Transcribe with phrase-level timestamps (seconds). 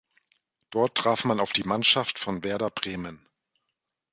[0.71, 3.23] Dort traf man auf die Mannschaft von Werder Bremen.